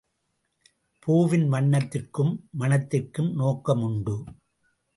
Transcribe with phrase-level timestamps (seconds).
[0.99, 4.23] பூவின் வண்ணத்திற்கும் மணத்திற்கும் நோக்கம் உண்டு.